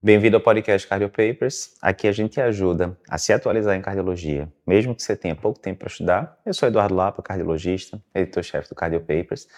[0.00, 1.74] Bem-vindo ao podcast Cardio Papers.
[1.82, 5.80] Aqui a gente ajuda a se atualizar em cardiologia, mesmo que você tenha pouco tempo
[5.80, 6.38] para estudar.
[6.46, 9.48] Eu sou Eduardo Lapa, cardiologista, editor-chefe do Cardio Papers,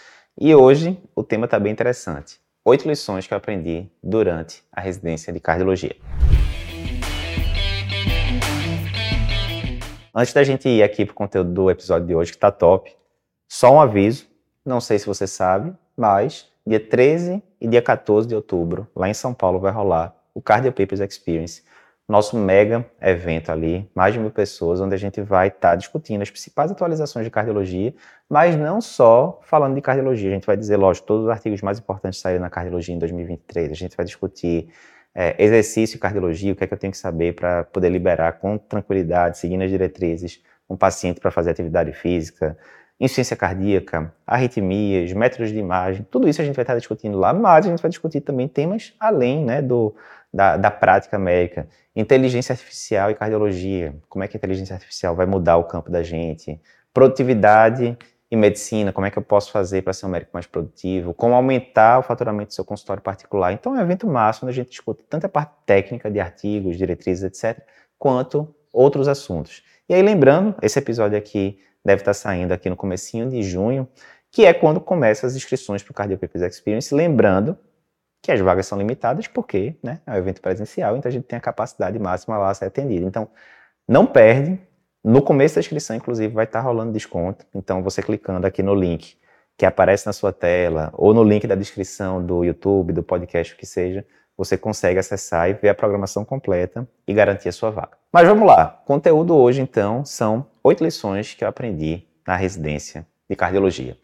[0.41, 2.41] e hoje o tema está bem interessante.
[2.65, 5.95] Oito lições que eu aprendi durante a residência de cardiologia.
[10.15, 12.97] Antes da gente ir aqui para o conteúdo do episódio de hoje, que está top,
[13.47, 14.27] só um aviso,
[14.65, 19.13] não sei se você sabe, mas dia 13 e dia 14 de outubro, lá em
[19.13, 21.63] São Paulo, vai rolar o Cardio Papers Experience,
[22.09, 26.23] nosso mega evento ali, mais de mil pessoas, onde a gente vai estar tá discutindo
[26.23, 27.95] as principais atualizações de cardiologia,
[28.29, 31.79] mas não só falando de cardiologia, a gente vai dizer, lógico, todos os artigos mais
[31.79, 34.73] importantes saíram na cardiologia em 2023, a gente vai discutir
[35.15, 38.33] é, exercício e cardiologia, o que é que eu tenho que saber para poder liberar
[38.41, 42.57] com tranquilidade, seguindo as diretrizes, um paciente para fazer atividade física,
[43.01, 47.65] insuficiência cardíaca, arritmias, métodos de imagem, tudo isso a gente vai estar discutindo lá, mas
[47.67, 49.95] a gente vai discutir também temas além né, do,
[50.33, 55.25] da, da prática médica, inteligência artificial e cardiologia, como é que a inteligência artificial vai
[55.25, 56.61] mudar o campo da gente,
[56.93, 57.97] produtividade
[58.31, 61.35] e medicina, como é que eu posso fazer para ser um médico mais produtivo, como
[61.35, 63.53] aumentar o faturamento do seu consultório particular.
[63.53, 66.77] Então é um evento máximo onde a gente discute tanto a parte técnica de artigos,
[66.77, 67.65] diretrizes, etc.,
[67.99, 69.65] quanto outros assuntos.
[69.89, 73.89] E aí lembrando, esse episódio aqui deve estar saindo aqui no comecinho de junho,
[74.31, 77.59] que é quando começam as inscrições para o Cardio Papers Experience, lembrando
[78.23, 81.39] que as vagas são limitadas porque né, é um evento presencial, então a gente tem
[81.39, 83.07] a capacidade máxima lá a ser atendida.
[83.07, 83.29] Então,
[83.89, 84.61] não perde.
[85.03, 87.47] No começo da inscrição, inclusive, vai estar rolando desconto.
[87.55, 89.17] Então, você clicando aqui no link
[89.57, 93.57] que aparece na sua tela, ou no link da descrição do YouTube, do podcast, o
[93.59, 94.07] que seja,
[94.41, 97.91] você consegue acessar e ver a programação completa e garantir a sua vaga.
[98.11, 98.81] Mas vamos lá.
[98.87, 103.99] Conteúdo hoje, então, são oito lições que eu aprendi na residência de cardiologia.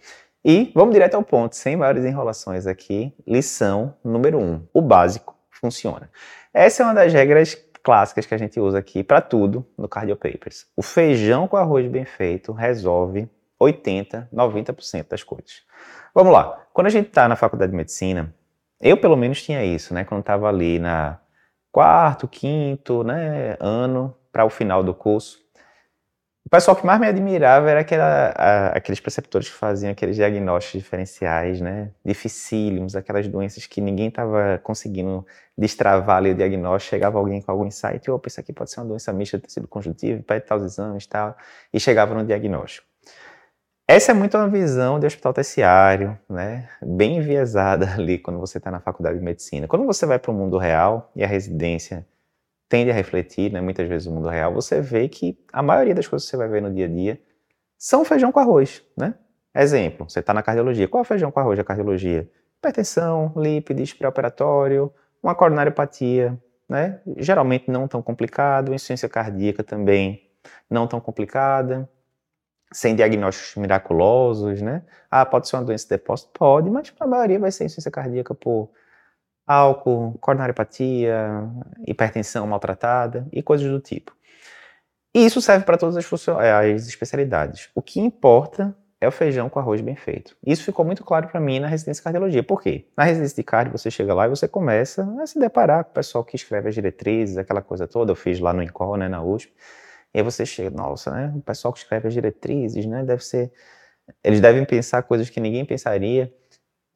[0.45, 3.15] E vamos direto ao ponto, sem maiores enrolações aqui.
[3.27, 6.11] Lição número um: o básico funciona.
[6.53, 10.17] Essa é uma das regras clássicas que a gente usa aqui para tudo no Cardio
[10.17, 10.67] Papers.
[10.77, 13.27] O feijão com arroz bem feito resolve
[13.59, 15.63] 80, 90% das coisas.
[16.15, 16.63] Vamos lá.
[16.75, 18.35] Quando a gente está na faculdade de medicina,
[18.81, 20.05] eu pelo menos tinha isso, né?
[20.05, 21.19] Quando estava ali na
[21.73, 25.39] quarto, quinto, né, ano para o final do curso,
[26.47, 30.81] o pessoal que mais me admirava era aquela, a, aqueles preceptores que faziam aqueles diagnósticos
[30.81, 31.91] diferenciais, né?
[32.05, 35.27] Dificílimos, aquelas doenças que ninguém estava conseguindo
[35.59, 36.91] destravar ali o diagnóstico.
[36.91, 39.67] Chegava alguém com algum insight, opa, isso aqui pode ser uma doença mista de tecido
[39.67, 41.37] conjuntivo, pede tal exames e tal,
[41.73, 42.87] e chegava no diagnóstico.
[43.89, 46.69] Essa é muito uma visão de hospital terciário, né?
[46.83, 49.69] Bem enviesada ali quando você está na faculdade de medicina.
[49.69, 52.05] Quando você vai para o mundo real e a residência
[52.69, 56.09] tende a refletir, né, muitas vezes no mundo real, você vê que a maioria das
[56.09, 57.21] coisas que você vai ver no dia a dia
[57.79, 59.15] são feijão com arroz, né?
[59.55, 60.89] Exemplo, você está na cardiologia.
[60.89, 62.29] Qual é o feijão com arroz da cardiologia?
[62.59, 64.93] Hipertensão, lípides, pré-operatório,
[65.23, 66.37] uma coronariopatia,
[66.69, 67.01] né?
[67.19, 70.29] Geralmente não tão complicado, insuficiência cardíaca também
[70.69, 71.89] não tão complicada,
[72.73, 74.83] sem diagnósticos miraculosos, né?
[75.11, 76.31] Ah, pode ser uma doença de depósito?
[76.33, 78.71] Pode, mas a maioria vai ser insuficiência cardíaca por
[79.47, 81.49] álcool, coronariopatia,
[81.87, 84.15] hipertensão maltratada e coisas do tipo.
[85.15, 87.71] E isso serve para todas as, é, as especialidades.
[87.75, 90.37] O que importa é o feijão com arroz bem feito.
[90.45, 92.43] Isso ficou muito claro para mim na residência de cardiologia.
[92.43, 92.87] Por quê?
[92.97, 95.95] Na residência de cardio, você chega lá e você começa a se deparar com o
[95.95, 98.13] pessoal que escreve as diretrizes, aquela coisa toda.
[98.13, 99.53] Eu fiz lá no INCOR, né, na USP.
[100.17, 103.53] E aí você chega, nossa, né, o pessoal que escreve as diretrizes, né, deve ser...
[104.25, 106.33] Eles devem pensar coisas que ninguém pensaria.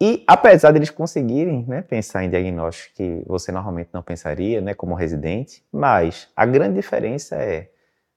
[0.00, 4.94] E apesar deles conseguirem né, pensar em diagnósticos que você normalmente não pensaria, né, como
[4.94, 7.68] residente, mas a grande diferença é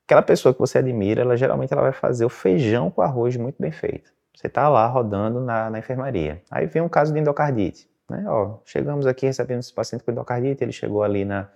[0.05, 3.57] aquela pessoa que você admira, ela geralmente ela vai fazer o feijão com arroz muito
[3.59, 4.09] bem feito.
[4.33, 6.41] Você está lá rodando na, na, enfermaria.
[6.49, 7.89] Aí vem um caso de endocardite.
[8.09, 8.23] Né?
[8.25, 11.49] Ó, chegamos aqui recebendo esse paciente com endocardite, ele chegou ali na,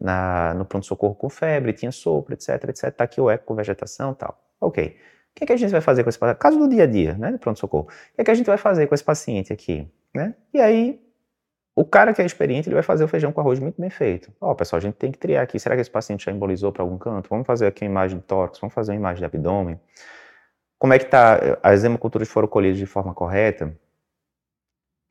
[0.00, 2.84] na, no pronto-socorro com febre, tinha sopro, etc, etc.
[2.84, 4.38] Está aqui o eco com vegetação tal.
[4.60, 4.96] Ok
[5.38, 6.38] que, é que a gente vai fazer com esse paciente?
[6.38, 7.38] Caso do dia a dia, né?
[7.38, 7.84] Pronto-socorro.
[7.84, 9.88] O que, é que a gente vai fazer com esse paciente aqui?
[10.12, 10.34] Né?
[10.52, 11.00] E aí,
[11.76, 14.32] o cara que é experiente, ele vai fazer o feijão com arroz muito bem feito.
[14.40, 15.58] Ó, oh, pessoal, a gente tem que triar aqui.
[15.60, 17.28] Será que esse paciente já embolizou para algum canto?
[17.30, 19.80] Vamos fazer aqui uma imagem de tórax, vamos fazer uma imagem de abdômen.
[20.76, 21.38] Como é que tá?
[21.62, 23.76] As hemoculturas foram colhidas de forma correta?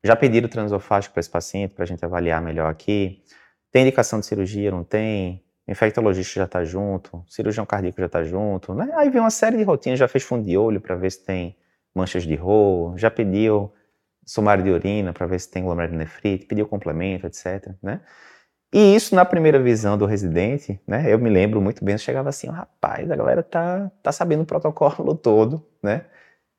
[0.04, 3.22] Já pediram transofágico para esse paciente, para a gente avaliar melhor aqui?
[3.70, 4.70] Tem indicação de cirurgia?
[4.70, 5.44] Não tem?
[5.68, 8.90] infectologista já está junto, cirurgião cardíaco já está junto, né?
[8.94, 11.54] Aí vem uma série de rotinas, já fez fundo de olho para ver se tem
[11.94, 13.70] manchas de ro, já pediu
[14.24, 18.00] sumário de urina para ver se tem glomerulonefrite, pediu complemento, etc, né?
[18.72, 21.12] E isso na primeira visão do residente, né?
[21.12, 24.46] Eu me lembro muito bem, eu chegava assim, rapaz, a galera tá, tá sabendo o
[24.46, 26.06] protocolo todo, né?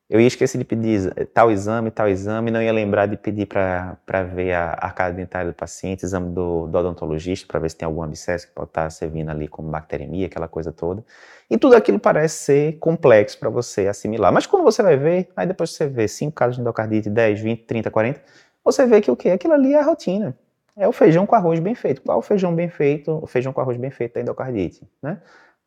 [0.09, 4.23] Eu ia esquecer de pedir tal exame, tal exame, não ia lembrar de pedir para
[4.33, 8.01] ver a arcada dentária do paciente, exame do, do odontologista, para ver se tem algum
[8.01, 11.05] abscesso que pode estar tá servindo ali como bacteremia, aquela coisa toda.
[11.47, 14.33] E tudo aquilo parece ser complexo para você assimilar.
[14.33, 17.63] Mas quando você vai ver, aí depois você vê 5 casos de endocardite, 10, 20,
[17.65, 18.21] 30, 40,
[18.63, 19.29] você vê que o quê?
[19.29, 20.35] Aquilo ali é a rotina.
[20.75, 22.01] É o feijão com arroz bem feito.
[22.01, 23.19] Qual o feijão bem feito?
[23.21, 25.21] O feijão com arroz bem feito da endocardite, né?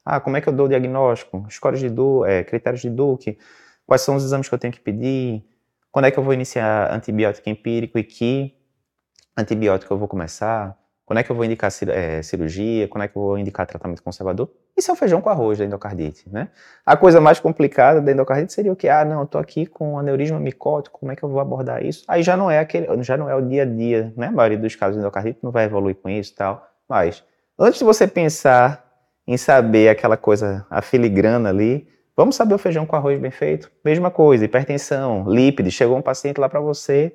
[0.04, 1.46] Ah, como é que eu dou o diagnóstico?
[1.48, 3.38] Scores de Duke, é, critérios de Duke,
[3.86, 5.44] quais são os exames que eu tenho que pedir,
[5.90, 8.54] quando é que eu vou iniciar antibiótico empírico e que
[9.36, 13.16] antibiótico eu vou começar, quando é que eu vou indicar é, cirurgia, quando é que
[13.16, 14.50] eu vou indicar tratamento conservador.
[14.74, 16.48] Isso é o feijão com arroz da endocardite, né?
[16.86, 18.88] A coisa mais complicada da endocardite seria o que?
[18.88, 22.04] Ah, não, eu tô aqui com aneurisma micótico, como é que eu vou abordar isso?
[22.08, 24.28] Aí já não é aquele, já não é o dia a dia, né?
[24.28, 26.66] A maioria dos casos de endocardite não vai evoluir com isso e tal.
[26.88, 27.22] Mas
[27.58, 28.82] antes de você pensar
[29.26, 33.70] em saber aquela coisa, a filigrana ali, Vamos saber o feijão com arroz bem feito?
[33.82, 35.72] Mesma coisa, hipertensão, lípides.
[35.72, 37.14] Chegou um paciente lá para você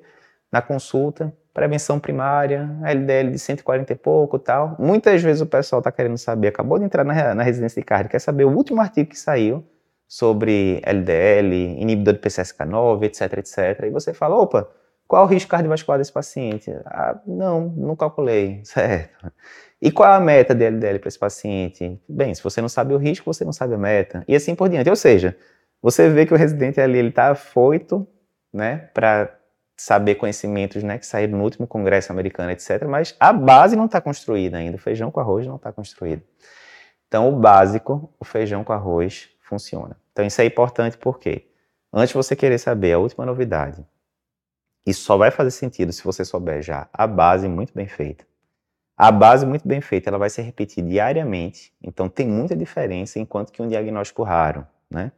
[0.50, 4.74] na consulta, prevenção primária, LDL de 140 e pouco tal.
[4.78, 8.08] Muitas vezes o pessoal está querendo saber, acabou de entrar na, na residência de carne,
[8.08, 9.64] quer saber o último artigo que saiu
[10.08, 13.84] sobre LDL, inibidor de PCSK9, etc, etc.
[13.84, 14.68] E você fala, opa,
[15.08, 16.70] qual o risco cardiovascular desse paciente?
[16.84, 19.32] Ah, não, não calculei, certo.
[19.80, 21.98] E qual é a meta de LDL para esse paciente?
[22.06, 24.22] Bem, se você não sabe o risco, você não sabe a meta.
[24.28, 24.90] E assim por diante.
[24.90, 25.34] Ou seja,
[25.80, 28.06] você vê que o residente ali está afoito
[28.52, 29.34] né, para
[29.76, 32.84] saber conhecimentos né, que saíram no último congresso americano, etc.
[32.86, 34.76] Mas a base não está construída ainda.
[34.76, 36.22] O feijão com arroz não está construído.
[37.06, 39.96] Então, o básico, o feijão com arroz, funciona.
[40.12, 41.46] Então, isso é importante porque,
[41.90, 43.86] antes você querer saber a última novidade,
[44.88, 48.24] isso só vai fazer sentido se você souber já a base muito bem feita
[48.98, 53.52] a base muito bem feita, ela vai se repetir diariamente, então tem muita diferença enquanto
[53.52, 55.12] que um diagnóstico raro, né?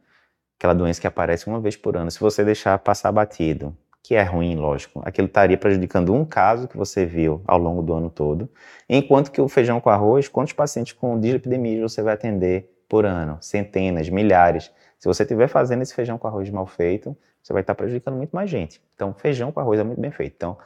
[0.59, 4.21] Aquela doença que aparece uma vez por ano, se você deixar passar batido, que é
[4.21, 8.47] ruim, lógico, aquilo estaria prejudicando um caso que você viu ao longo do ano todo,
[8.87, 13.39] enquanto que o feijão com arroz, quantos pacientes com dislipidemia você vai atender por ano?
[13.41, 14.71] Centenas, milhares.
[14.99, 18.31] Se você estiver fazendo esse feijão com arroz mal feito, você vai estar prejudicando muito
[18.31, 18.81] mais gente.
[18.95, 20.33] Então, feijão com arroz é muito bem feito.
[20.35, 20.57] Então,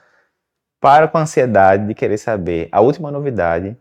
[0.79, 3.77] para com a ansiedade de querer saber a última novidade,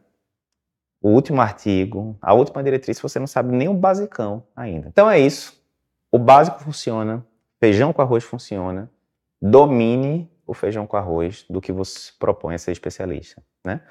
[1.03, 4.89] o último artigo, a última diretriz, você não sabe nem o basicão ainda.
[4.89, 5.63] Então é isso.
[6.11, 7.27] O básico funciona,
[7.61, 8.91] feijão com arroz funciona.
[9.43, 13.83] Domine o feijão com arroz do que você propõe a ser especialista, né?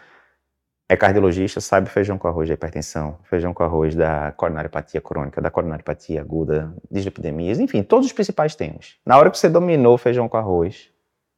[0.94, 5.50] É cardiologista, sabe feijão com arroz da hipertensão, feijão com arroz da coronariopatia crônica, da
[5.50, 8.98] coronariopatia aguda, dislipidemias, enfim, todos os principais temas.
[9.04, 10.92] Na hora que você dominou feijão com arroz,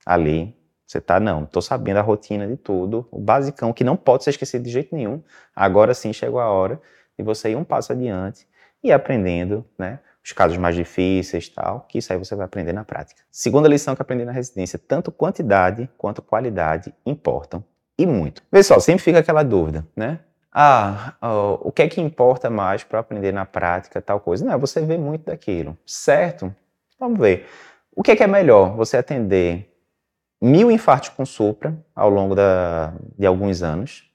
[0.06, 0.54] ali,
[0.86, 4.32] você tá, não, estou sabendo a rotina de tudo, o basicão que não pode ser
[4.32, 5.24] esquecido de jeito nenhum.
[5.56, 6.78] Agora sim chegou a hora
[7.18, 8.46] de você ir um passo adiante
[8.84, 10.00] e aprendendo, né?
[10.22, 13.22] Os casos mais difíceis tal, que isso aí você vai aprender na prática.
[13.32, 17.64] Segunda lição que aprendi na residência, tanto quantidade quanto qualidade importam
[17.98, 18.42] e muito.
[18.52, 20.20] Pessoal, sempre fica aquela dúvida, né?
[20.52, 21.16] Ah,
[21.62, 24.46] o que é que importa mais para aprender na prática tal coisa?
[24.46, 26.54] Não, é você vê muito daquilo, certo?
[26.98, 27.46] Vamos ver.
[27.94, 28.74] O que é que é melhor?
[28.76, 29.70] Você atender
[30.42, 34.10] mil infartos com supra ao longo da, de alguns anos,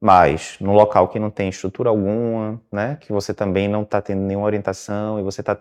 [0.00, 4.22] mas num local que não tem estrutura alguma, né, que você também não está tendo
[4.22, 5.56] nenhuma orientação e você está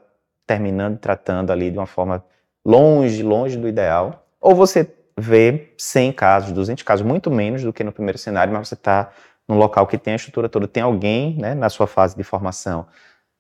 [0.46, 2.24] terminando tratando ali de uma forma
[2.66, 4.84] longe, longe do ideal, ou você
[5.20, 9.12] vê 100 casos, 200 casos, muito menos do que no primeiro cenário, mas você está
[9.48, 12.88] num local que tem a estrutura toda, tem alguém né, na sua fase de formação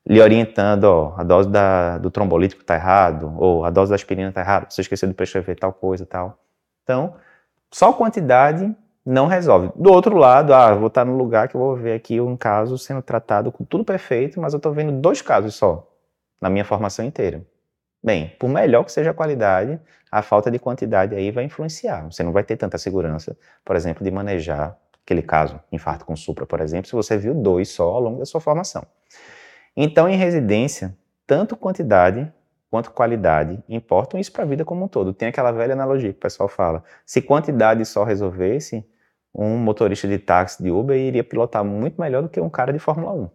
[0.07, 4.29] lhe orientando, ó, a dose da, do trombolítico está errado, ou a dose da aspirina
[4.29, 6.37] está errada, você esqueceu de prescrever tal coisa tal.
[6.83, 7.15] Então,
[7.71, 9.71] só quantidade não resolve.
[9.75, 12.77] Do outro lado, ah, vou estar no lugar que eu vou ver aqui um caso
[12.77, 15.87] sendo tratado com tudo perfeito, mas eu estou vendo dois casos só
[16.39, 17.43] na minha formação inteira.
[18.05, 19.81] Bem, por melhor que seja a qualidade,
[20.11, 22.03] a falta de quantidade aí vai influenciar.
[22.03, 23.35] Você não vai ter tanta segurança,
[23.65, 27.69] por exemplo, de manejar aquele caso, infarto com supra, por exemplo, se você viu dois
[27.69, 28.85] só ao longo da sua formação.
[29.75, 30.95] Então, em residência,
[31.25, 32.31] tanto quantidade
[32.69, 35.11] quanto qualidade importam isso para a vida como um todo.
[35.11, 38.87] Tem aquela velha analogia que o pessoal fala: se quantidade só resolvesse,
[39.33, 42.77] um motorista de táxi de Uber iria pilotar muito melhor do que um cara de
[42.77, 43.29] Fórmula 1.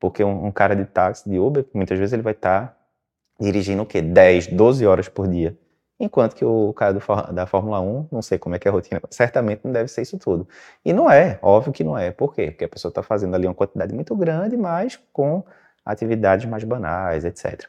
[0.00, 2.85] Porque um, um cara de táxi de Uber, muitas vezes ele vai estar tá
[3.40, 4.00] dirigindo o quê?
[4.02, 5.56] 10, 12 horas por dia.
[5.98, 6.92] Enquanto que o cara
[7.32, 10.02] da Fórmula 1, não sei como é que é a rotina, certamente não deve ser
[10.02, 10.46] isso tudo.
[10.84, 12.10] E não é, óbvio que não é.
[12.10, 12.50] Por quê?
[12.50, 15.42] Porque a pessoa está fazendo ali uma quantidade muito grande, mas com
[15.84, 17.64] atividades mais banais, etc.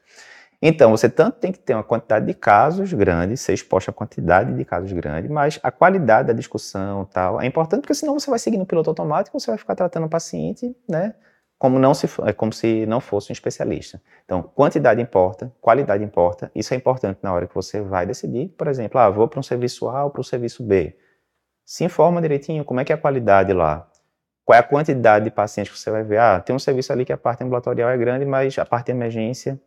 [0.62, 4.54] Então, você tanto tem que ter uma quantidade de casos grande, ser exposto a quantidade
[4.54, 8.40] de casos grande, mas a qualidade da discussão tal é importante, porque senão você vai
[8.40, 11.14] seguir no piloto automático, você vai ficar tratando o paciente, né,
[11.58, 14.02] como, não se, é como se não fosse um especialista.
[14.26, 18.68] Então, quantidade importa, qualidade importa, isso é importante na hora que você vai decidir, por
[18.68, 20.96] exemplo, ah, vou para um serviço A ou para um serviço B.
[21.66, 23.90] Se informa direitinho como é que é a qualidade lá,
[24.46, 26.20] qual é a quantidade de pacientes que você vai ver.
[26.20, 28.92] Ah, tem um serviço ali que a parte ambulatorial é grande, mas a parte de
[28.94, 29.60] emergência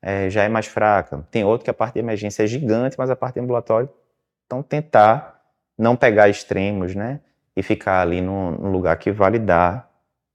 [0.00, 1.26] é, já é mais fraca.
[1.30, 3.88] Tem outro que a parte de emergência é gigante, mas a parte de ambulatório.
[4.46, 5.40] Então, tentar
[5.76, 7.20] não pegar extremos, né?
[7.56, 9.90] E ficar ali no, no lugar que vale dar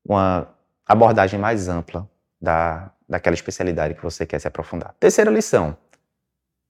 [0.05, 0.54] uma
[0.85, 2.07] abordagem mais ampla
[2.39, 4.93] da, daquela especialidade que você quer se aprofundar.
[4.99, 5.75] Terceira lição: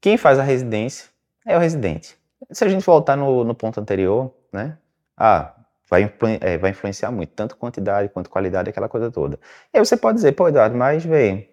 [0.02, 1.10] quem faz a residência
[1.46, 2.18] é o residente.
[2.52, 4.78] Se a gente voltar no, no ponto anterior, né?
[5.18, 5.54] Ah,
[5.90, 9.40] vai, é, vai influenciar muito, tanto quantidade quanto qualidade, aquela coisa toda.
[9.74, 11.50] E aí você pode dizer, pô, Eduardo, mas vê,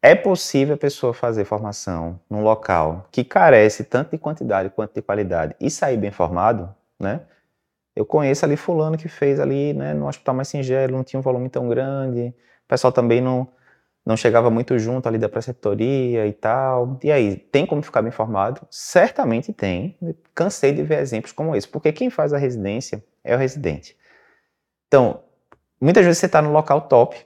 [0.00, 5.02] é possível a pessoa fazer formação num local que carece tanto de quantidade quanto de
[5.02, 7.20] qualidade e sair bem formado, né?
[7.94, 11.22] Eu conheço ali fulano que fez ali, né, no hospital mais singelo, não tinha um
[11.22, 13.46] volume tão grande, o pessoal também não,
[14.04, 16.98] não chegava muito junto ali da preceptoria e tal.
[17.02, 18.66] E aí, tem como ficar bem formado?
[18.70, 19.96] Certamente tem.
[20.34, 23.96] Cansei de ver exemplos como esse, porque quem faz a residência é o residente.
[24.88, 25.22] Então,
[25.80, 27.16] muitas vezes você está no local top,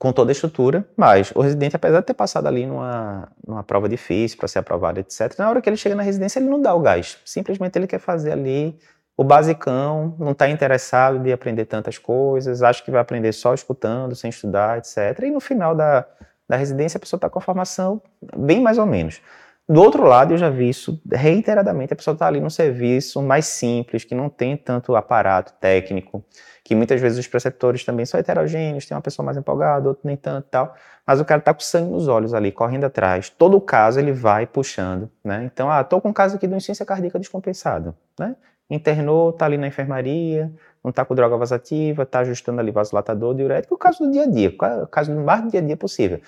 [0.00, 3.86] com toda a estrutura, mas o residente, apesar de ter passado ali numa, numa prova
[3.86, 6.74] difícil para ser aprovado, etc., na hora que ele chega na residência, ele não dá
[6.74, 7.18] o gás.
[7.22, 8.78] Simplesmente ele quer fazer ali
[9.20, 14.14] o basicão, não está interessado de aprender tantas coisas, acha que vai aprender só escutando,
[14.14, 15.24] sem estudar, etc.
[15.24, 16.06] E no final da,
[16.48, 18.00] da residência, a pessoa está com a formação
[18.34, 19.20] bem mais ou menos.
[19.68, 23.44] Do outro lado, eu já vi isso reiteradamente, a pessoa está ali num serviço mais
[23.44, 26.24] simples, que não tem tanto aparato técnico,
[26.64, 30.16] que muitas vezes os preceptores também são heterogêneos, tem uma pessoa mais empolgada, outro nem
[30.16, 30.74] tanto tal,
[31.06, 33.28] mas o cara está com sangue nos olhos ali, correndo atrás.
[33.28, 35.44] Todo caso ele vai puxando, né?
[35.44, 38.34] Então, ah, tô com um caso aqui de insuficiência cardíaca descompensada, né?
[38.70, 40.50] Internou, tá ali na enfermaria,
[40.82, 44.26] não tá com droga vasativa, tá ajustando ali vasodilatador, diurético, o caso do dia a
[44.26, 46.20] dia, o caso mais do dia a dia possível.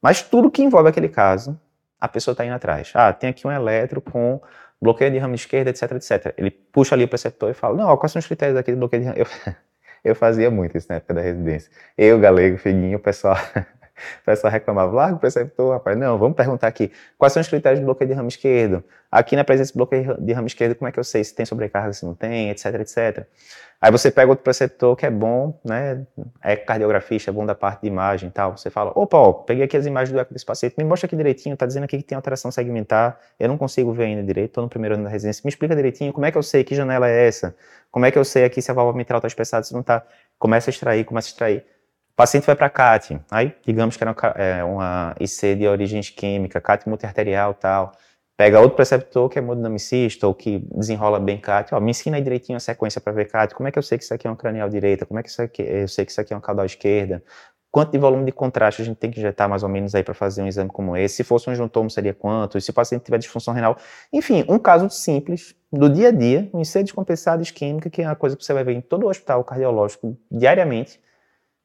[0.00, 1.58] Mas tudo que envolve aquele caso,
[2.00, 2.92] a pessoa está indo atrás.
[2.94, 4.40] Ah, tem aqui um eletro com
[4.80, 6.34] bloqueio de ramo esquerda, etc, etc.
[6.36, 8.78] Ele puxa ali o preceptor e fala, não, ó, quais são os critérios aqui de
[8.78, 9.18] bloqueio de ramo?
[10.04, 11.70] Eu, eu fazia muito isso na época da residência.
[11.96, 13.36] Eu, galego, figuinho, o pessoal,
[14.22, 15.96] o pessoal reclamava, larga o preceptor, rapaz.
[15.96, 18.84] Não, vamos perguntar aqui, quais são os critérios de bloqueio de ramo esquerdo?
[19.10, 21.46] Aqui na presença de bloqueio de ramo esquerdo, como é que eu sei se tem
[21.46, 23.26] sobrecarga, se não tem, etc, etc.
[23.80, 26.04] Aí você pega outro preceptor que é bom, né?
[26.42, 28.56] É cardiografista, é bom da parte de imagem e tal.
[28.56, 31.14] Você fala, opa, ó, peguei aqui as imagens do eco desse paciente, me mostra aqui
[31.14, 34.62] direitinho, tá dizendo aqui que tem alteração segmentar, eu não consigo ver ainda direito, tô
[34.62, 35.42] no primeiro ano da residência.
[35.44, 37.54] Me explica direitinho como é que eu sei que janela é essa?
[37.90, 40.04] Como é que eu sei aqui se a válvula mitral tá espessada, se não tá?
[40.38, 41.64] Começa a extrair, começa a extrair.
[42.18, 46.60] Paciente vai para CAT, aí digamos que era uma, é, uma IC de origem isquêmica,
[46.60, 47.92] CAT multiarterial tal.
[48.36, 52.22] Pega outro preceptor que é hemodinamicista ou que desenrola bem CAT, ó, me ensina aí
[52.22, 54.30] direitinho a sequência para ver CAT, como é que eu sei que isso aqui é
[54.30, 56.42] uma cranial direita, como é que isso aqui, eu sei que isso aqui é uma
[56.42, 57.22] caudal esquerda,
[57.70, 60.12] quanto de volume de contraste a gente tem que injetar mais ou menos aí para
[60.12, 63.18] fazer um exame como esse, se fosse um juntomo seria quanto, se o paciente tiver
[63.18, 63.76] disfunção renal,
[64.12, 68.16] enfim, um caso simples do dia a dia, um IC descompensado isquêmica, que é uma
[68.16, 70.98] coisa que você vai ver em todo o hospital cardiológico diariamente,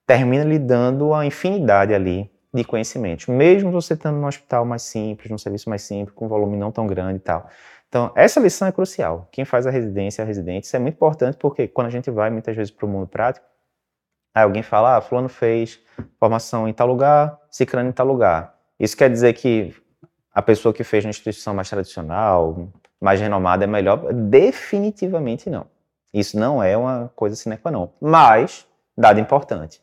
[0.06, 5.32] termina lhe dando uma infinidade ali de conhecimentos, mesmo você estando num hospital mais simples,
[5.32, 7.50] num serviço mais simples, com volume não tão grande e tal.
[7.90, 9.28] Então, essa lição é crucial.
[9.32, 10.66] Quem faz a residência a residente.
[10.66, 13.46] Isso é muito importante porque quando a gente vai muitas vezes para o mundo prático,
[14.34, 15.80] aí alguém fala, ah, fulano fez
[16.20, 18.56] formação em tal lugar, ciclano em tal lugar.
[18.80, 19.76] Isso quer dizer que
[20.34, 22.68] a pessoa que fez na instituição mais tradicional,
[23.00, 24.12] mais renomada é melhor?
[24.12, 25.68] Definitivamente não.
[26.12, 27.90] Isso não é uma coisa sine qua non.
[28.02, 29.82] Mas, dado importante,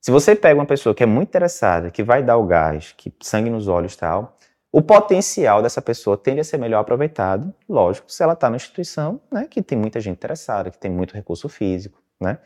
[0.00, 3.14] se você pega uma pessoa que é muito interessada, que vai dar o gás, que
[3.22, 4.36] sangue nos olhos tal,
[4.72, 9.20] o potencial dessa pessoa tende a ser melhor aproveitado, lógico, se ela está na instituição,
[9.30, 12.38] né, que tem muita gente interessada, que tem muito recurso físico, né?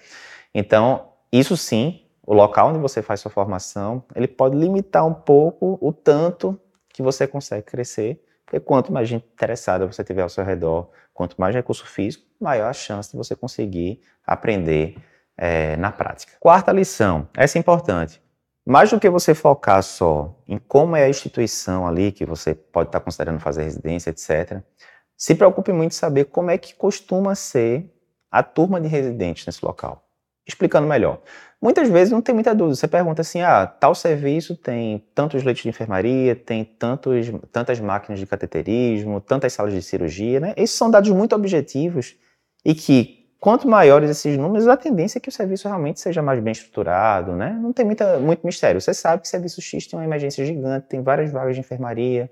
[0.52, 5.78] Então, isso sim, o local onde você faz sua formação, ele pode limitar um pouco
[5.80, 6.60] o tanto
[6.90, 11.40] que você consegue crescer, porque quanto mais gente interessada você tiver ao seu redor, quanto
[11.40, 14.96] mais recurso físico, maior a chance de você conseguir aprender
[15.38, 16.32] é, na prática.
[16.40, 18.22] Quarta lição, essa é importante.
[18.66, 22.88] Mais do que você focar só em como é a instituição ali que você pode
[22.88, 24.60] estar considerando fazer residência, etc.,
[25.16, 27.90] se preocupe muito em saber como é que costuma ser
[28.30, 30.02] a turma de residentes nesse local.
[30.46, 31.22] Explicando melhor.
[31.60, 32.76] Muitas vezes não tem muita dúvida.
[32.76, 38.20] Você pergunta assim: ah, tal serviço tem tantos leitos de enfermaria, tem tantos, tantas máquinas
[38.20, 40.54] de cateterismo, tantas salas de cirurgia, né?
[40.56, 42.14] Esses são dados muito objetivos
[42.64, 46.40] e que quanto maiores esses números, a tendência é que o serviço realmente seja mais
[46.40, 47.58] bem estruturado, né?
[47.60, 48.80] Não tem muita, muito mistério.
[48.80, 52.30] Você sabe que o serviço X tem uma emergência gigante, tem várias vagas de enfermaria,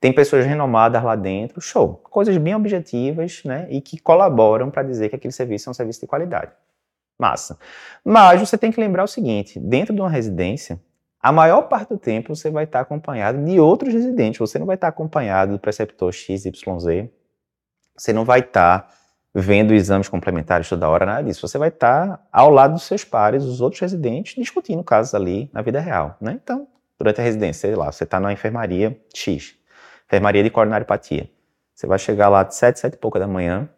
[0.00, 2.00] tem pessoas renomadas lá dentro, show.
[2.10, 3.66] Coisas bem objetivas, né?
[3.70, 6.52] E que colaboram para dizer que aquele serviço é um serviço de qualidade.
[7.18, 7.58] Massa.
[8.04, 10.80] Mas você tem que lembrar o seguinte: dentro de uma residência,
[11.22, 14.38] a maior parte do tempo você vai estar acompanhado de outros residentes.
[14.40, 16.52] Você não vai estar acompanhado do preceptor XYZ.
[17.96, 18.92] Você não vai estar
[19.34, 21.46] vendo exames complementares toda hora, nada disso.
[21.46, 25.60] Você vai estar ao lado dos seus pares, os outros residentes, discutindo casos ali na
[25.60, 26.16] vida real.
[26.20, 26.38] Né?
[26.42, 29.56] Então, durante a residência, sei lá, você está na enfermaria X,
[30.06, 31.28] enfermaria de coronariopatia.
[31.74, 33.68] Você vai chegar lá de 7, 7 e pouca da manhã,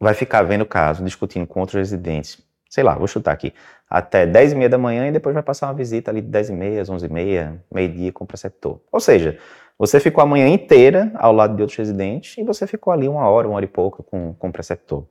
[0.00, 3.52] vai ficar vendo o caso, discutindo com outros residentes, sei lá, vou chutar aqui,
[3.88, 6.48] até 10 e meia da manhã e depois vai passar uma visita ali de 10
[6.48, 8.80] e meia, 11 e meia, meio-dia com o preceptor.
[8.90, 9.38] Ou seja,
[9.78, 13.28] você ficou a manhã inteira ao lado de outros residentes e você ficou ali uma
[13.28, 15.06] hora, uma hora e pouco com, com o preceptor.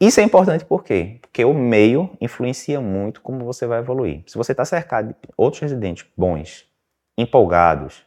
[0.00, 1.18] Isso é importante por quê?
[1.20, 4.22] Porque o meio influencia muito como você vai evoluir.
[4.26, 6.66] Se você está cercado de outros residentes bons,
[7.18, 8.04] empolgados,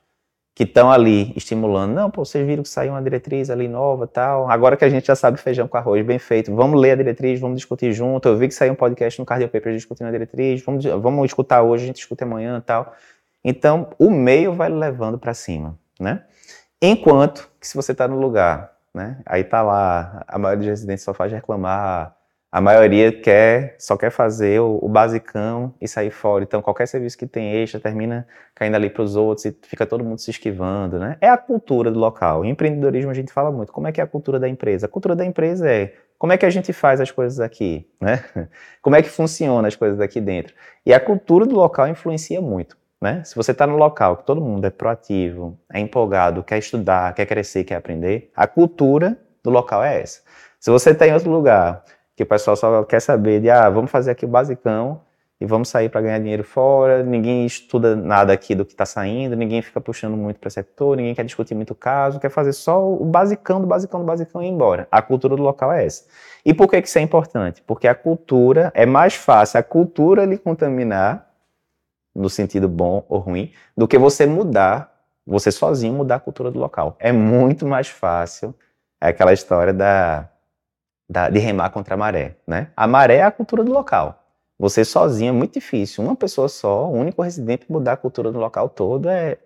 [0.56, 1.94] que estão ali estimulando.
[1.94, 4.50] Não, pô, vocês viram que saiu uma diretriz ali nova tal.
[4.50, 7.39] Agora que a gente já sabe feijão com arroz, bem feito, vamos ler a diretriz,
[7.39, 8.27] vamos discutir junto.
[8.27, 11.63] Eu vi que saiu um podcast no Cardio Papers discutindo a diretriz, vamos, vamos escutar
[11.63, 12.94] hoje, a gente escuta amanhã tal.
[13.44, 16.24] Então, o meio vai levando para cima, né?
[16.82, 19.20] Enquanto que se você está no lugar, né?
[19.26, 22.16] Aí tá lá, a maioria dos residentes só faz reclamar,
[22.52, 26.44] a maioria quer, só quer fazer o, o, basicão e sair fora.
[26.44, 30.04] Então, qualquer serviço que tem extra termina caindo ali para os outros e fica todo
[30.04, 31.18] mundo se esquivando, né?
[31.20, 32.46] É a cultura do local.
[32.46, 33.74] Em empreendedorismo a gente fala muito.
[33.74, 34.86] Como é que é a cultura da empresa?
[34.86, 38.24] A cultura da empresa é como é que a gente faz as coisas aqui, né?
[38.84, 40.54] Como é que funciona as coisas aqui dentro?
[40.86, 43.22] E a cultura do local influencia muito, né?
[43.25, 47.25] Se você está no local que todo mundo é proativo, é empolgado, quer estudar, quer
[47.25, 50.22] crescer, quer aprender, a cultura do local é essa.
[50.57, 51.83] Se você está em outro lugar
[52.15, 55.01] que o pessoal só quer saber de, ah, vamos fazer aqui o basicão
[55.41, 59.36] e vamos sair para ganhar dinheiro fora, ninguém estuda nada aqui do que está saindo,
[59.36, 63.60] ninguém fica puxando muito preceptor, ninguém quer discutir muito caso, quer fazer só o basicão
[63.60, 64.88] do basicão do basicão e ir embora.
[64.89, 66.05] A cultura do local é essa.
[66.45, 67.62] E por que, que isso é importante?
[67.67, 71.33] Porque a cultura, é mais fácil a cultura lhe contaminar,
[72.15, 74.93] no sentido bom ou ruim, do que você mudar,
[75.25, 76.96] você sozinho mudar a cultura do local.
[77.00, 78.53] É muito mais fácil,
[79.01, 80.29] é aquela história da
[81.10, 82.72] da, de remar contra a maré, né?
[82.75, 84.24] A maré é a cultura do local.
[84.58, 86.03] Você sozinho é muito difícil.
[86.03, 89.38] Uma pessoa só, o único residente, mudar a cultura do local todo é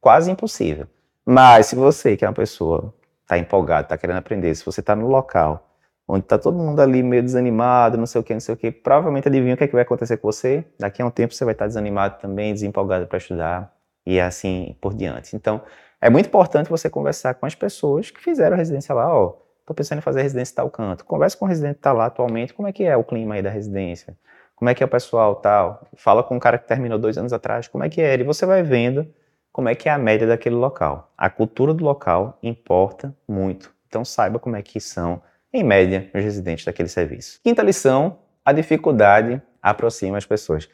[0.00, 0.86] quase impossível.
[1.24, 4.94] Mas se você, que é uma pessoa, está empolgado, está querendo aprender, se você está
[4.94, 5.66] no local
[6.06, 8.70] onde está todo mundo ali meio desanimado, não sei o que, não sei o que,
[8.70, 10.64] provavelmente adivinha o que, é que vai acontecer com você.
[10.78, 13.74] Daqui a um tempo você vai estar desanimado também, desempolgado para estudar
[14.06, 15.34] e assim por diante.
[15.34, 15.62] Então,
[16.00, 19.74] é muito importante você conversar com as pessoas que fizeram a residência lá, ó estou
[19.74, 21.04] pensando em fazer residência em tal canto.
[21.04, 23.42] Converse com o residente que está lá atualmente, como é que é o clima aí
[23.42, 24.16] da residência?
[24.54, 25.86] Como é que é o pessoal tal?
[25.96, 28.14] Fala com um cara que terminou dois anos atrás, como é que é?
[28.14, 29.06] E você vai vendo
[29.50, 31.12] como é que é a média daquele local.
[31.16, 33.74] A cultura do local importa muito.
[33.88, 35.22] Então saiba como é que são,
[35.54, 37.40] em média, os residentes daquele serviço.
[37.42, 40.68] Quinta lição, a dificuldade aproxima as pessoas.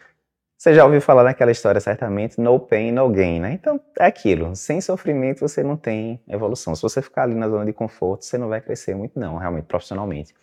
[0.57, 3.53] Você já ouviu falar naquela história, certamente, no pain, no gain, né?
[3.53, 4.57] Então, é aquilo.
[4.57, 6.75] Sem sofrimento, você não tem evolução.
[6.75, 9.65] Se você ficar ali na zona de conforto, você não vai crescer muito, não, realmente,
[9.65, 10.35] profissionalmente.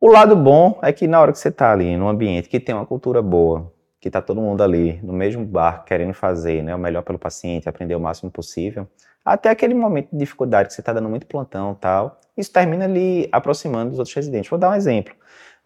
[0.00, 2.74] O lado bom é que na hora que você está ali, num ambiente que tem
[2.74, 6.78] uma cultura boa, que está todo mundo ali no mesmo bar querendo fazer né, o
[6.78, 8.88] melhor pelo paciente, aprender o máximo possível,
[9.32, 13.28] até aquele momento de dificuldade que você está dando muito plantão tal, isso termina ali
[13.32, 14.48] aproximando dos outros residentes.
[14.48, 15.14] Vou dar um exemplo.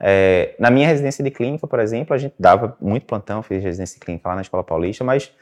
[0.00, 3.94] É, na minha residência de clínica, por exemplo, a gente dava muito plantão, fiz residência
[3.94, 5.32] de clínica lá na Escola Paulista, mas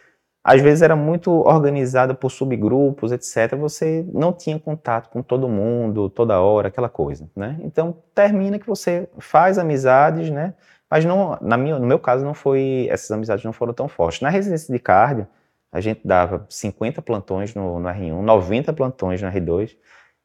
[0.45, 3.57] às vezes era muito organizada por subgrupos, etc.
[3.57, 7.59] Você não tinha contato com todo mundo, toda hora, aquela coisa, né?
[7.63, 10.55] Então termina que você faz amizades, né?
[10.91, 14.21] Mas não, na minha, no meu caso não foi, essas amizades não foram tão fortes.
[14.21, 15.27] Na residência de cardio,
[15.73, 19.77] a gente dava 50 plantões no, no R1, 90 plantões no R2.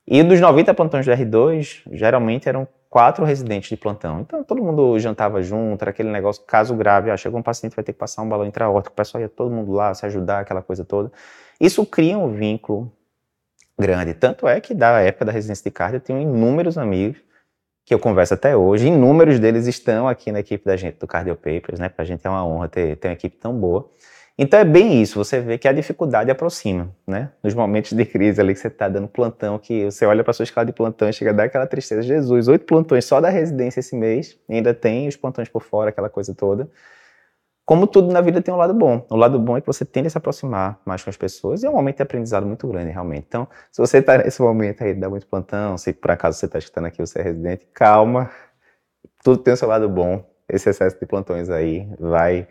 [0.08, 4.21] E dos 90 plantões do R2, geralmente eram quatro residentes de plantão.
[4.21, 7.84] Então todo mundo jantava junto, era aquele negócio, caso grave, ah, chegou um paciente, vai
[7.84, 10.62] ter que passar um balão intraórtico, o pessoal ia todo mundo lá se ajudar, aquela
[10.62, 11.12] coisa toda.
[11.60, 12.91] Isso cria um vínculo
[13.77, 14.13] grande.
[14.13, 17.17] Tanto é que da época da residência de cardio eu tenho inúmeros amigos
[17.86, 21.36] que eu converso até hoje, inúmeros deles estão aqui na equipe da gente do Cardio
[21.36, 21.88] Papers, né?
[21.88, 23.91] Pra gente é uma honra ter, ter uma equipe tão boa.
[24.38, 27.32] Então é bem isso, você vê que a dificuldade aproxima, né?
[27.41, 30.43] Nos momentos de crise ali que você está dando plantão, que você olha para sua
[30.43, 32.02] escala de plantão e chega a dar aquela tristeza.
[32.02, 36.10] Jesus, oito plantões só da residência esse mês, ainda tem os plantões por fora, aquela
[36.10, 36.69] coisa toda.
[37.65, 39.06] Como tudo na vida tem um lado bom.
[39.10, 41.65] O lado bom é que você tende a se aproximar mais com as pessoas e
[41.65, 43.26] é um momento de aprendizado muito grande, realmente.
[43.28, 46.60] Então, se você está nesse momento aí dar muito plantão, se por acaso você está
[46.60, 48.30] escutando aqui, você é residente, calma,
[49.24, 50.24] tudo tem o seu lado bom.
[50.48, 52.48] Esse excesso de plantões aí vai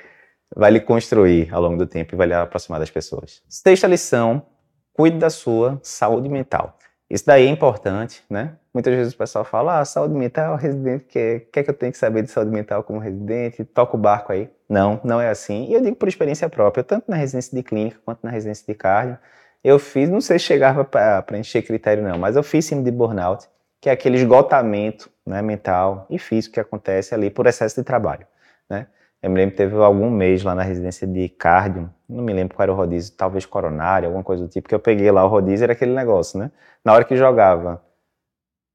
[0.54, 3.42] vai lhe construir ao longo do tempo e vai lhe aproximar das pessoas.
[3.48, 4.46] Sexta lição,
[4.92, 6.78] cuide da sua saúde mental.
[7.10, 8.56] Isso daí é importante, né?
[8.72, 11.98] Muitas vezes o pessoal fala, ah, saúde mental, residente, que quer que eu tenho que
[11.98, 14.50] saber de saúde mental como residente, toca o barco aí.
[14.68, 15.66] Não, não é assim.
[15.68, 18.74] E eu digo por experiência própria, tanto na residência de clínica quanto na residência de
[18.74, 19.18] cardio,
[19.62, 22.96] eu fiz, não sei se chegava para encher critério não, mas eu fiz síndrome de
[22.96, 23.48] burnout,
[23.80, 28.26] que é aquele esgotamento né, mental e físico que acontece ali por excesso de trabalho,
[28.68, 28.86] né?
[29.24, 32.54] Eu me lembro que teve algum mês lá na residência de cardio, não me lembro
[32.54, 35.28] qual era o rodízio, talvez coronário, alguma coisa do tipo, que eu peguei lá o
[35.28, 36.50] rodízio, era aquele negócio, né?
[36.84, 37.82] Na hora que jogava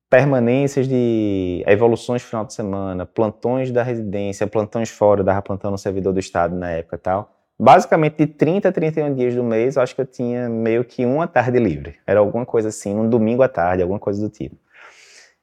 [0.09, 6.13] permanências de evoluções final de semana, plantões da residência, plantões fora, dava plantão no servidor
[6.13, 7.31] do estado na época e tal.
[7.59, 11.05] Basicamente, de 30 a 31 dias do mês, eu acho que eu tinha meio que
[11.05, 11.99] uma tarde livre.
[12.07, 14.55] Era alguma coisa assim, um domingo à tarde, alguma coisa do tipo.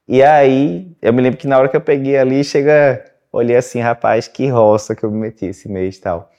[0.08, 3.80] E aí, eu me lembro que na hora que eu peguei ali, chega olhei assim,
[3.80, 6.30] rapaz, que roça que eu me meti esse mês e tal.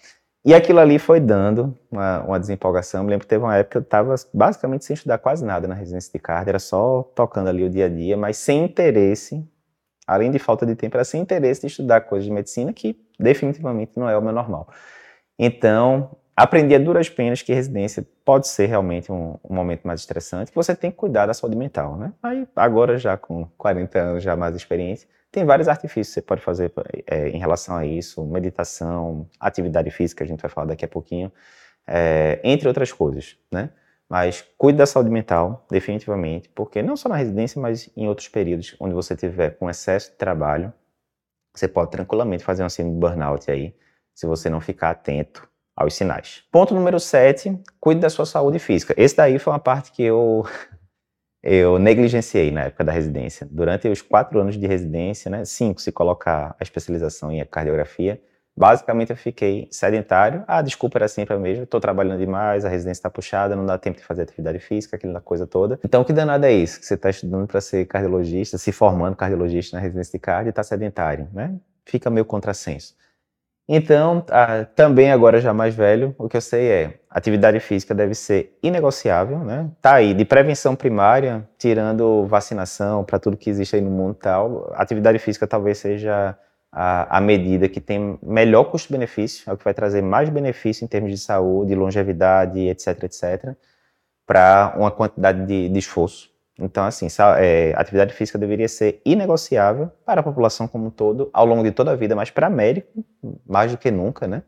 [0.46, 3.04] E aquilo ali foi dando uma, uma desempolgação.
[3.04, 5.76] Me lembro que teve uma época que eu estava basicamente sem estudar quase nada na
[5.76, 9.46] residência de cardio, era só tocando ali o dia a dia, mas sem interesse,
[10.08, 13.92] além de falta de tempo, era sem interesse de estudar coisas de medicina, que definitivamente
[13.98, 14.70] não é o meu normal.
[15.38, 20.52] Então, aprendi a duras penas que residência pode ser realmente um, um, momento mais estressante,
[20.52, 22.14] que você tem que cuidar da saúde mental, né?
[22.24, 26.42] Aí, agora já com 40 anos, já mais experiência, tem vários artifícios que você pode
[26.42, 26.74] fazer
[27.06, 31.32] é, em relação a isso, meditação, atividade física, a gente vai falar daqui a pouquinho,
[31.86, 33.70] é, entre outras coisas, né?
[34.10, 38.76] Mas cuide da saúde mental, definitivamente, porque não só na residência, mas em outros períodos
[38.80, 40.74] onde você tiver com excesso de trabalho,
[41.54, 43.76] você pode tranquilamente fazer um síndrome de burnout aí,
[44.16, 46.44] se você não ficar atento aos sinais.
[46.52, 48.96] Ponto número 7, cuide da sua saúde física.
[48.98, 50.48] Esse daí foi uma parte que eu
[51.50, 53.48] eu negligenciei na época da residência.
[53.50, 58.22] Durante os quatro anos de residência, né, cinco se colocar a especialização em cardiografia,
[58.56, 60.44] basicamente eu fiquei sedentário.
[60.46, 63.78] A desculpa era sempre a mesma, estou trabalhando demais, a residência está puxada, não dá
[63.78, 65.80] tempo de fazer atividade física, aquela coisa toda.
[65.86, 66.82] Então, que danado é isso?
[66.82, 70.52] Que você está estudando para ser cardiologista, se formando cardiologista na residência de cardio e
[70.52, 71.56] está sedentário, né?
[71.86, 72.94] Fica meio contrassenso.
[73.70, 78.16] Então, ah, também agora já mais velho, o que eu sei é, atividade física deve
[78.16, 79.70] ser inegociável, né?
[79.82, 84.72] Tá aí, de prevenção primária, tirando vacinação para tudo que existe aí no mundo tal,
[84.74, 86.38] atividade física talvez seja
[86.72, 90.88] a, a medida que tem melhor custo-benefício, é o que vai trazer mais benefício em
[90.88, 93.54] termos de saúde, longevidade, etc, etc,
[94.26, 100.22] para uma quantidade de, de esforço então, assim, é, atividade física deveria ser inegociável para
[100.22, 103.06] a população como um todo, ao longo de toda a vida, mas para médico,
[103.46, 104.42] mais do que nunca, né?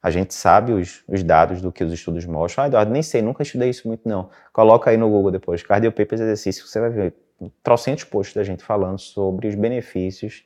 [0.00, 2.64] A gente sabe os, os, dados do que os estudos mostram.
[2.64, 4.30] Ah, Eduardo, nem sei, nunca estudei isso muito, não.
[4.52, 7.14] Coloca aí no Google depois, cardiopapers exercício, você vai ver
[7.62, 10.44] trocentos posts da gente falando sobre os benefícios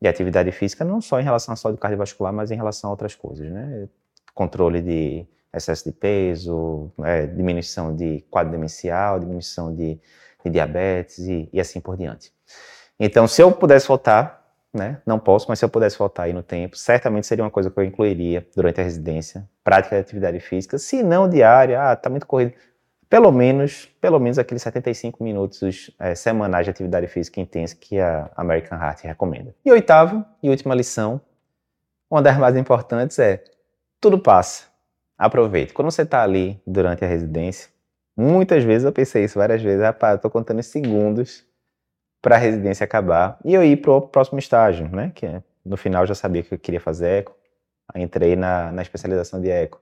[0.00, 3.14] de atividade física, não só em relação à saúde cardiovascular, mas em relação a outras
[3.14, 3.88] coisas, né?
[4.34, 10.00] Controle de excesso de peso, é, diminuição de quadro demencial, diminuição de
[10.44, 12.32] de diabetes e, e assim por diante.
[12.98, 16.42] Então, se eu pudesse voltar, né, não posso, mas se eu pudesse voltar aí no
[16.42, 20.78] tempo, certamente seria uma coisa que eu incluiria durante a residência, prática de atividade física,
[20.78, 22.52] se não diária, ah, tá muito corrido,
[23.08, 28.30] pelo menos, pelo menos aqueles 75 minutos é, semanais de atividade física intensa que a
[28.36, 29.54] American Heart recomenda.
[29.64, 31.20] E oitavo e última lição,
[32.10, 33.42] uma das mais importantes é,
[34.00, 34.64] tudo passa,
[35.16, 35.72] aproveite.
[35.72, 37.70] Quando você está ali durante a residência,
[38.20, 41.46] Muitas vezes eu pensei isso, várias vezes, rapaz, eu tô contando segundos
[42.20, 45.12] para a residência acabar e eu ir pro próximo estágio, né?
[45.14, 47.36] Que é, no final eu já sabia que eu queria fazer eco,
[47.94, 49.80] aí entrei na, na especialização de eco.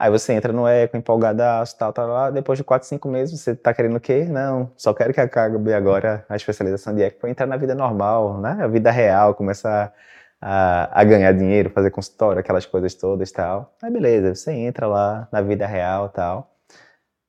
[0.00, 3.54] Aí você entra no eco, empolgadaço, tal, tal, lá, depois de 4, 5 meses você
[3.54, 4.24] tá querendo o quê?
[4.24, 8.40] Não, só quero que acabe agora a especialização de eco para entrar na vida normal,
[8.40, 8.58] né?
[8.60, 9.94] A vida real, começar
[10.40, 13.76] a, a, ganhar dinheiro, fazer consultório, aquelas coisas todas tal.
[13.80, 16.49] Aí beleza, você entra lá na vida real tal.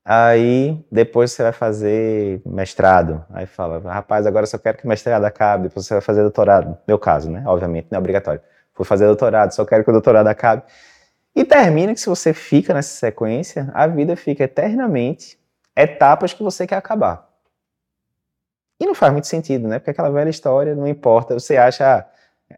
[0.04, 3.24] Aí depois você vai fazer mestrado.
[3.30, 6.78] Aí fala, rapaz, agora só quero que o mestrado acabe, depois você vai fazer doutorado.
[6.88, 7.44] Meu caso, né?
[7.46, 8.42] Obviamente, não é obrigatório.
[8.76, 10.64] Vou fazer doutorado, só quero que o doutorado acabe.
[11.36, 15.40] E termina que se você fica nessa sequência, a vida fica eternamente
[15.76, 17.30] etapas que você quer acabar.
[18.80, 19.78] E não faz muito sentido, né?
[19.78, 22.06] Porque aquela velha história, não importa, você acha, ah,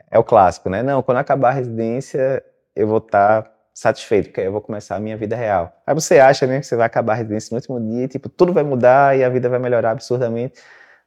[0.10, 0.82] é o clássico, né?
[0.82, 2.44] Não, quando acabar a residência,
[2.76, 5.74] eu vou estar satisfeito, porque eu vou começar a minha vida real.
[5.86, 8.54] Aí você acha mesmo que você vai acabar a residência no último dia, tipo, tudo
[8.54, 10.62] vai mudar e a vida vai melhorar absurdamente.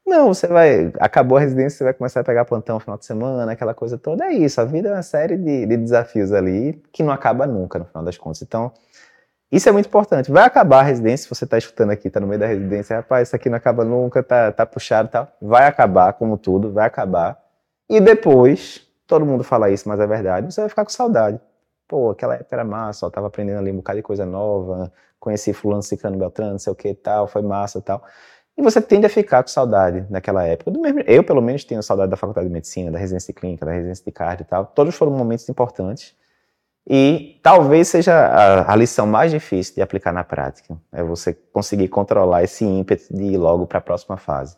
[0.04, 0.92] Não, você vai.
[1.00, 3.98] Acabou a residência, você vai começar a pegar plantão no final de semana, aquela coisa
[3.98, 4.24] toda.
[4.26, 7.78] É isso, a vida é uma série de, de desafios ali que não acaba nunca,
[7.78, 8.42] no final das contas.
[8.42, 8.72] Então,
[9.50, 10.30] isso é muito importante.
[10.30, 13.28] Vai acabar a residência, se você está escutando aqui, está no meio da residência, rapaz,
[13.28, 15.28] isso aqui não acaba nunca, tá, tá puxado tal.
[15.40, 17.38] Vai acabar, como tudo, vai acabar.
[17.88, 21.40] E depois, todo mundo fala isso, mas é verdade, você vai ficar com saudade
[21.88, 25.52] pô, aquela época era massa, ó, tava aprendendo ali um bocado de coisa nova, conheci
[25.52, 28.02] fulano, ciclano, beltrano, não sei o que tal, foi massa tal.
[28.56, 30.72] E você tende a ficar com saudade naquela época.
[31.06, 34.10] Eu, pelo menos, tenho saudade da faculdade de medicina, da residência clínica, da residência de
[34.10, 34.64] cardio e tal.
[34.64, 36.16] Todos foram momentos importantes.
[36.88, 40.78] E talvez seja a, a, lição mais difícil de aplicar na prática.
[40.92, 44.56] É você conseguir controlar esse ímpeto de ir logo para a próxima fase.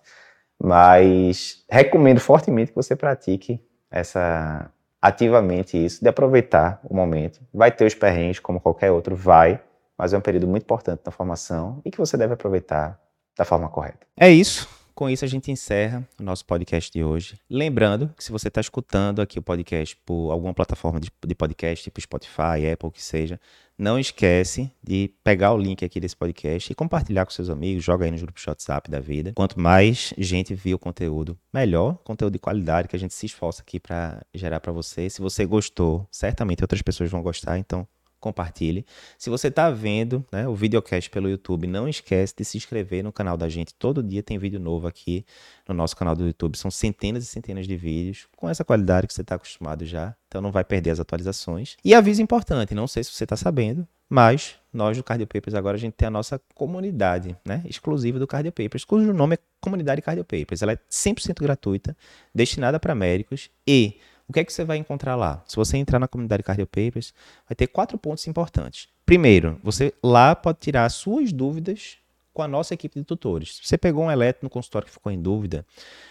[0.62, 3.60] Mas recomendo fortemente que você pratique
[3.90, 7.40] essa ativamente isso, de aproveitar o momento.
[7.52, 9.60] Vai ter os perrengues, como qualquer outro, vai,
[9.96, 12.98] mas é um período muito importante na formação e que você deve aproveitar
[13.36, 14.06] da forma correta.
[14.16, 14.68] É isso.
[14.98, 17.38] Com isso, a gente encerra o nosso podcast de hoje.
[17.48, 21.84] Lembrando que se você está escutando aqui o podcast por alguma plataforma de, de podcast,
[21.84, 23.38] tipo Spotify, Apple, que seja,
[23.78, 28.06] não esquece de pegar o link aqui desse podcast e compartilhar com seus amigos, joga
[28.06, 29.32] aí nos grupos WhatsApp da vida.
[29.36, 33.62] Quanto mais gente vir o conteúdo, melhor, conteúdo de qualidade que a gente se esforça
[33.62, 35.08] aqui para gerar para você.
[35.08, 37.86] Se você gostou, certamente outras pessoas vão gostar, então
[38.20, 38.84] compartilhe.
[39.16, 43.12] Se você está vendo né, o videocast pelo YouTube, não esquece de se inscrever no
[43.12, 43.74] canal da gente.
[43.74, 45.24] Todo dia tem vídeo novo aqui
[45.68, 46.56] no nosso canal do YouTube.
[46.56, 50.14] São centenas e centenas de vídeos com essa qualidade que você está acostumado já.
[50.26, 51.76] Então não vai perder as atualizações.
[51.84, 55.76] E aviso importante, não sei se você está sabendo, mas nós do Cardio Papers agora
[55.76, 60.00] a gente tem a nossa comunidade né, exclusiva do Cardio Papers, cujo nome é Comunidade
[60.00, 60.62] Cardio Papers.
[60.62, 61.96] Ela é 100% gratuita,
[62.34, 65.42] destinada para médicos e o que é que você vai encontrar lá?
[65.46, 67.14] Se você entrar na comunidade Cardio Papers,
[67.48, 68.88] vai ter quatro pontos importantes.
[69.06, 71.96] Primeiro, você lá pode tirar suas dúvidas
[72.34, 73.58] com a nossa equipe de tutores.
[73.64, 75.64] Você pegou um eletro no consultório que ficou em dúvida,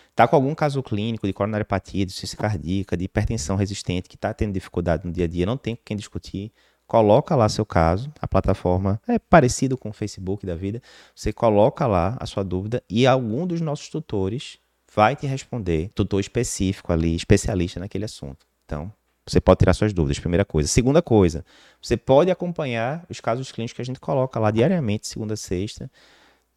[0.09, 4.33] está com algum caso clínico de coronariopatia, de ciência cardíaca, de hipertensão resistente, que está
[4.33, 6.51] tendo dificuldade no dia a dia, não tem com quem discutir,
[6.87, 10.81] coloca lá seu caso, a plataforma é parecido com o Facebook da vida,
[11.13, 14.57] você coloca lá a sua dúvida e algum dos nossos tutores
[14.97, 18.47] vai te responder, tutor específico ali, especialista naquele assunto.
[18.65, 18.91] Então,
[19.27, 20.67] você pode tirar suas dúvidas, primeira coisa.
[20.67, 21.45] Segunda coisa,
[21.79, 25.87] você pode acompanhar os casos clínicos que a gente coloca lá diariamente, segunda a sexta,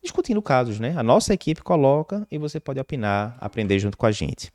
[0.02, 0.94] discutindo casos, né?
[0.96, 4.50] A nossa equipe coloca e você pode opinar, aprender junto com a gente.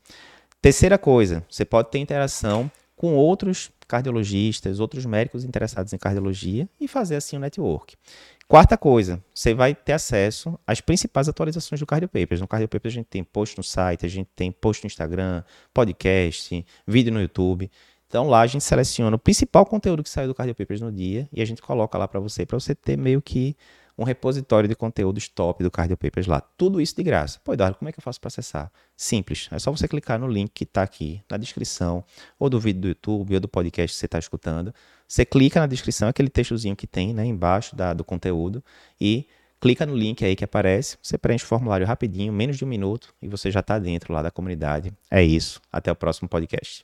[0.60, 6.88] Terceira coisa, você pode ter interação com outros cardiologistas, outros médicos interessados em cardiologia e
[6.88, 7.96] fazer assim um network.
[8.48, 12.40] Quarta coisa, você vai ter acesso às principais atualizações do Cardio Papers.
[12.40, 15.42] No Cardio Papers a gente tem post no site, a gente tem post no Instagram,
[15.74, 17.70] podcast, vídeo no YouTube.
[18.06, 21.28] Então lá a gente seleciona o principal conteúdo que saiu do Cardio Papers no dia
[21.32, 23.56] e a gente coloca lá para você, para você ter meio que
[23.98, 26.40] um repositório de conteúdos top do Cardio Papers lá.
[26.40, 27.40] Tudo isso de graça.
[27.42, 28.70] Pô, Eduardo, como é que eu faço para acessar?
[28.96, 29.48] Simples.
[29.50, 32.04] É só você clicar no link que está aqui na descrição,
[32.38, 34.74] ou do vídeo do YouTube, ou do podcast que você está escutando.
[35.08, 38.62] Você clica na descrição, aquele textozinho que tem né, embaixo da, do conteúdo,
[39.00, 39.26] e
[39.60, 40.98] clica no link aí que aparece.
[41.02, 44.22] Você preenche o formulário rapidinho, menos de um minuto, e você já está dentro lá
[44.22, 44.92] da comunidade.
[45.10, 45.60] É isso.
[45.72, 46.74] Até o próximo podcast.